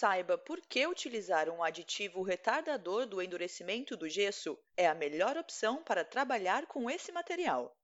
[0.00, 5.82] saiba por que utilizar um aditivo retardador do endurecimento do gesso é a melhor opção
[5.82, 7.76] para trabalhar com esse material.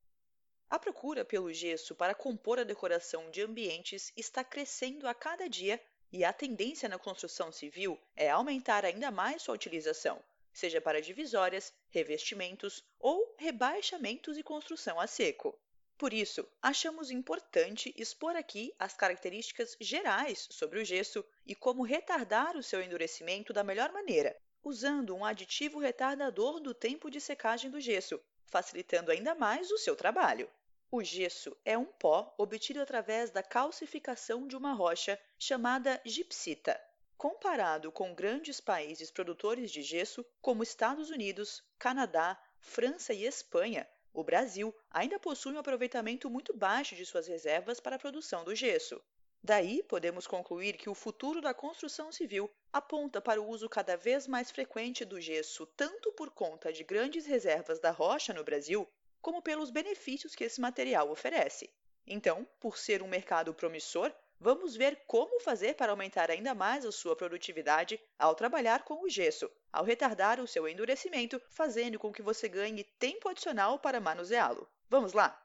[0.71, 5.79] A procura pelo gesso para compor a decoração de ambientes está crescendo a cada dia
[6.11, 10.19] e a tendência na construção civil é aumentar ainda mais sua utilização,
[10.55, 15.55] seja para divisórias, revestimentos ou rebaixamentos e construção a seco.
[15.99, 22.55] Por isso, achamos importante expor aqui as características gerais sobre o gesso e como retardar
[22.55, 27.81] o seu endurecimento da melhor maneira, usando um aditivo retardador do tempo de secagem do
[27.81, 30.51] gesso, facilitando ainda mais o seu trabalho.
[30.91, 36.79] O gesso é um pó obtido através da calcificação de uma rocha chamada gipsita.
[37.17, 44.25] Comparado com grandes países produtores de gesso, como Estados Unidos, Canadá, França e Espanha, o
[44.25, 48.99] Brasil ainda possui um aproveitamento muito baixo de suas reservas para a produção do gesso.
[49.43, 54.27] Daí, podemos concluir que o futuro da construção civil aponta para o uso cada vez
[54.27, 58.89] mais frequente do gesso, tanto por conta de grandes reservas da rocha no Brasil,
[59.21, 61.71] como pelos benefícios que esse material oferece.
[62.07, 66.93] Então, por ser um mercado promissor, Vamos ver como fazer para aumentar ainda mais a
[66.93, 72.23] sua produtividade ao trabalhar com o gesso, ao retardar o seu endurecimento, fazendo com que
[72.23, 74.69] você ganhe tempo adicional para manuseá-lo.
[74.89, 75.43] Vamos lá?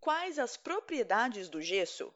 [0.00, 2.14] Quais as propriedades do gesso?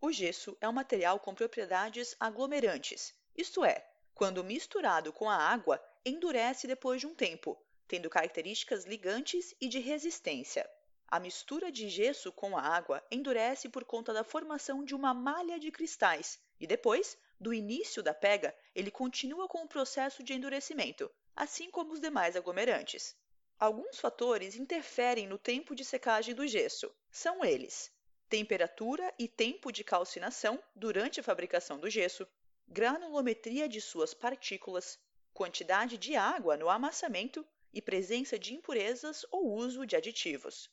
[0.00, 5.82] O gesso é um material com propriedades aglomerantes, isto é, quando misturado com a água,
[6.04, 10.70] endurece depois de um tempo, tendo características ligantes e de resistência.
[11.12, 15.58] A mistura de gesso com a água endurece por conta da formação de uma malha
[15.58, 21.10] de cristais e depois, do início da pega, ele continua com o processo de endurecimento,
[21.34, 23.16] assim como os demais aglomerantes.
[23.58, 26.94] Alguns fatores interferem no tempo de secagem do gesso.
[27.10, 27.90] São eles:
[28.28, 32.24] temperatura e tempo de calcinação durante a fabricação do gesso,
[32.68, 34.96] granulometria de suas partículas,
[35.34, 40.70] quantidade de água no amassamento e presença de impurezas ou uso de aditivos.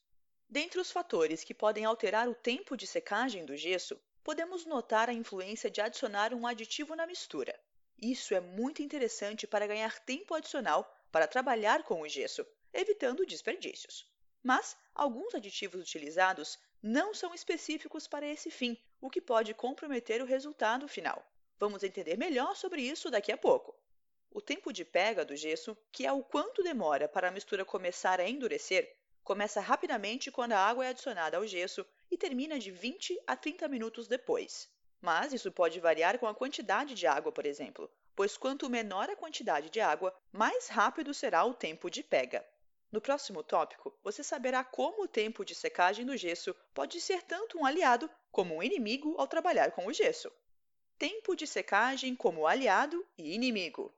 [0.50, 5.14] Dentre os fatores que podem alterar o tempo de secagem do gesso, podemos notar a
[5.14, 7.58] influência de adicionar um aditivo na mistura.
[7.98, 14.06] Isso é muito interessante para ganhar tempo adicional para trabalhar com o gesso, evitando desperdícios.
[14.42, 20.26] Mas alguns aditivos utilizados não são específicos para esse fim, o que pode comprometer o
[20.26, 21.26] resultado final.
[21.60, 23.76] Vamos entender melhor sobre isso daqui a pouco.
[24.32, 28.20] O tempo de pega do gesso, que é o quanto demora para a mistura começar
[28.20, 28.97] a endurecer,
[29.28, 33.68] Começa rapidamente quando a água é adicionada ao gesso e termina de 20 a 30
[33.68, 34.72] minutos depois.
[35.02, 39.18] Mas isso pode variar com a quantidade de água, por exemplo, pois quanto menor a
[39.18, 42.48] quantidade de água, mais rápido será o tempo de pega.
[42.90, 47.60] No próximo tópico, você saberá como o tempo de secagem do gesso pode ser tanto
[47.60, 50.32] um aliado como um inimigo ao trabalhar com o gesso.
[50.98, 53.94] Tempo de secagem como aliado e inimigo.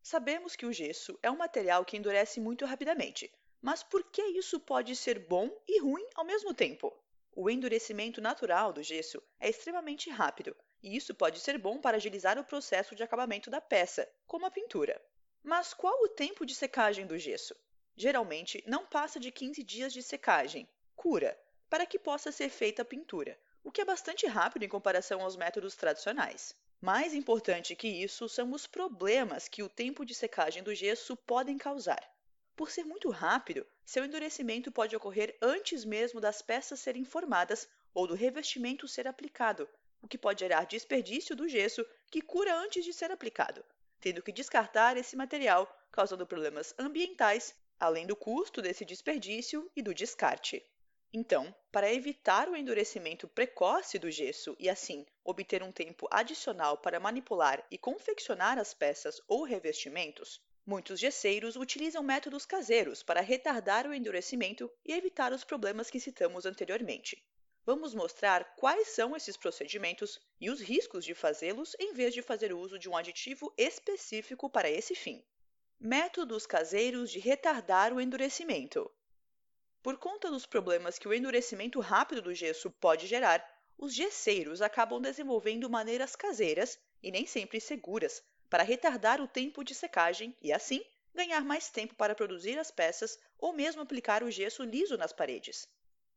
[0.00, 3.30] Sabemos que o gesso é um material que endurece muito rapidamente,
[3.62, 6.92] mas por que isso pode ser bom e ruim ao mesmo tempo?
[7.32, 12.38] O endurecimento natural do gesso é extremamente rápido, e isso pode ser bom para agilizar
[12.38, 15.00] o processo de acabamento da peça, como a pintura.
[15.42, 17.54] Mas qual o tempo de secagem do gesso?
[17.96, 21.38] Geralmente não passa de 15 dias de secagem, cura,
[21.68, 25.36] para que possa ser feita a pintura, o que é bastante rápido em comparação aos
[25.36, 26.54] métodos tradicionais.
[26.80, 31.58] Mais importante que isso são os problemas que o tempo de secagem do gesso podem
[31.58, 32.02] causar.
[32.60, 38.06] Por ser muito rápido, seu endurecimento pode ocorrer antes mesmo das peças serem formadas ou
[38.06, 39.66] do revestimento ser aplicado,
[40.02, 43.64] o que pode gerar desperdício do gesso que cura antes de ser aplicado,
[43.98, 49.94] tendo que descartar esse material, causando problemas ambientais, além do custo desse desperdício e do
[49.94, 50.62] descarte.
[51.14, 57.00] Então, para evitar o endurecimento precoce do gesso e assim obter um tempo adicional para
[57.00, 63.92] manipular e confeccionar as peças ou revestimentos, Muitos gesseiros utilizam métodos caseiros para retardar o
[63.92, 67.20] endurecimento e evitar os problemas que citamos anteriormente.
[67.66, 72.52] Vamos mostrar quais são esses procedimentos e os riscos de fazê-los em vez de fazer
[72.52, 75.24] uso de um aditivo específico para esse fim.
[75.76, 78.88] Métodos caseiros de retardar o endurecimento.
[79.82, 83.44] Por conta dos problemas que o endurecimento rápido do gesso pode gerar,
[83.76, 89.74] os gesseiros acabam desenvolvendo maneiras caseiras e nem sempre seguras para retardar o tempo de
[89.74, 94.64] secagem e, assim, ganhar mais tempo para produzir as peças ou mesmo aplicar o gesso
[94.64, 95.68] liso nas paredes.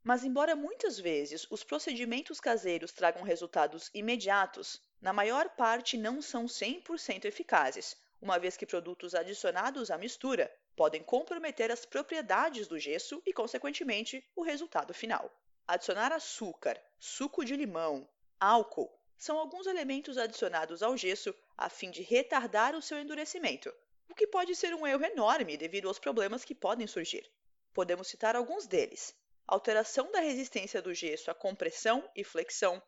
[0.04, 6.46] Mas, embora muitas vezes os procedimentos caseiros tragam resultados imediatos, na maior parte não são
[6.46, 13.22] 100% eficazes, uma vez que produtos adicionados à mistura podem comprometer as propriedades do gesso
[13.26, 15.32] e, consequentemente, o resultado final.
[15.68, 18.08] Adicionar açúcar, suco de limão,
[18.40, 23.74] álcool são alguns elementos adicionados ao gesso a fim de retardar o seu endurecimento,
[24.10, 27.30] o que pode ser um erro enorme devido aos problemas que podem surgir.
[27.74, 29.16] Podemos citar alguns deles:
[29.48, 32.82] alteração da resistência do gesso à compressão e flexão,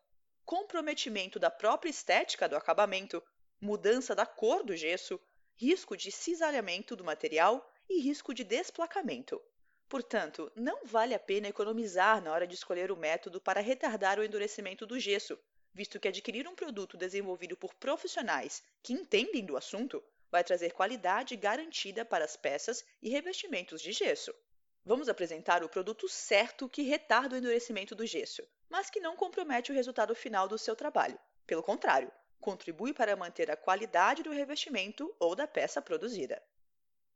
[0.44, 3.22] comprometimento da própria estética do acabamento,
[3.60, 5.20] mudança da cor do gesso,
[5.56, 9.40] risco de cisalhamento do material e risco de desplacamento.
[9.88, 14.24] Portanto, não vale a pena economizar na hora de escolher o método para retardar o
[14.24, 15.38] endurecimento do gesso,
[15.76, 21.36] visto que adquirir um produto desenvolvido por profissionais que entendem do assunto vai trazer qualidade
[21.36, 24.34] garantida para as peças e revestimentos de gesso.
[24.82, 29.70] Vamos apresentar o produto certo que retarda o endurecimento do gesso, mas que não compromete
[29.70, 31.18] o resultado final do seu trabalho.
[31.46, 36.42] Pelo contrário, contribui para manter a qualidade do revestimento ou da peça produzida.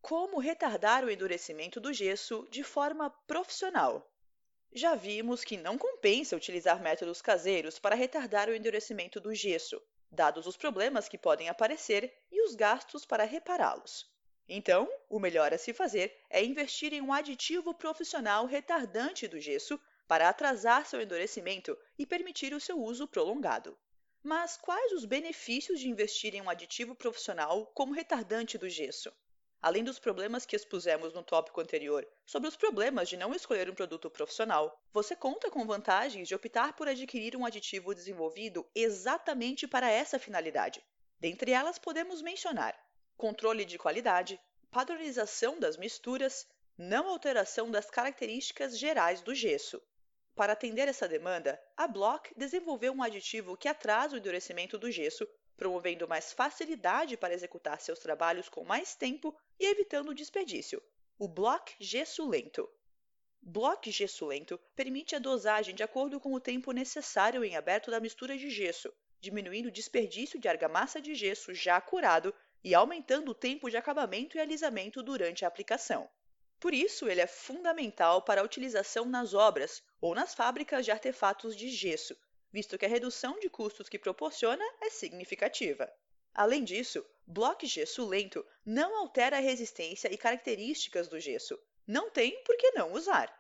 [0.03, 4.07] Como retardar o endurecimento do gesso de forma profissional?
[4.73, 9.83] Já vimos que não compensa utilizar métodos caseiros para retardar o endurecimento do gesso,
[10.13, 14.09] dados os problemas que podem aparecer e os gastos para repará-los.
[14.49, 19.79] Então, o melhor a se fazer é investir em um aditivo profissional retardante do gesso
[20.07, 23.77] para atrasar seu endurecimento e permitir o seu uso prolongado.
[24.23, 29.13] Mas quais os benefícios de investir em um aditivo profissional como retardante do gesso?
[29.63, 33.75] Além dos problemas que expusemos no tópico anterior sobre os problemas de não escolher um
[33.75, 39.91] produto profissional, você conta com vantagens de optar por adquirir um aditivo desenvolvido exatamente para
[39.91, 40.83] essa finalidade.
[41.19, 42.75] Dentre elas, podemos mencionar
[43.17, 44.41] controle de qualidade,
[44.71, 46.47] padronização das misturas,
[46.79, 49.79] não alteração das características gerais do gesso,
[50.41, 55.29] para atender essa demanda, a Block desenvolveu um aditivo que atrasa o endurecimento do gesso,
[55.61, 60.83] promovendo mais facilidade para executar seus trabalhos com mais tempo e evitando o desperdício.
[61.19, 61.29] O
[62.27, 62.67] Lento.
[63.43, 68.01] Block gesso lento permite a dosagem de acordo com o tempo necessário em aberto da
[68.01, 68.91] mistura de gesso,
[69.21, 72.35] diminuindo o desperdício de argamassa de gesso já curado
[72.65, 76.09] e aumentando o tempo de acabamento e alisamento durante a aplicação.
[76.59, 81.55] Por isso, ele é fundamental para a utilização nas obras ou nas fábricas de artefatos
[81.55, 82.17] de gesso,
[82.53, 85.93] visto que a redução de custos que proporciona é significativa.
[86.35, 91.59] Além disso, bloco gesso lento não altera a resistência e características do gesso.
[91.87, 93.35] Não tem por que não usar.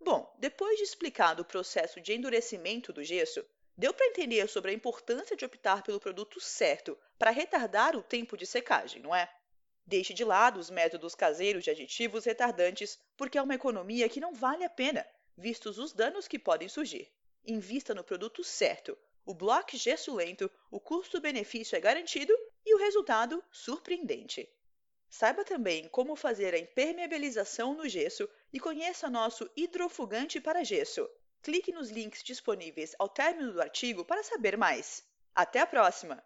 [0.00, 3.44] Bom, depois de explicado o processo de endurecimento do gesso,
[3.76, 8.36] deu para entender sobre a importância de optar pelo produto certo para retardar o tempo
[8.36, 9.28] de secagem, não é?
[9.86, 14.34] Deixe de lado os métodos caseiros de aditivos retardantes, porque é uma economia que não
[14.34, 15.06] vale a pena,
[15.36, 17.10] vistos os danos que podem surgir.
[17.46, 18.96] Invista no produto certo.
[19.24, 22.32] O bloco gesso lento, o custo-benefício é garantido
[22.64, 24.48] e o resultado surpreendente.
[25.10, 31.08] Saiba também como fazer a impermeabilização no gesso e conheça nosso hidrofugante para gesso.
[31.42, 35.02] Clique nos links disponíveis ao término do artigo para saber mais.
[35.34, 36.22] Até a próxima!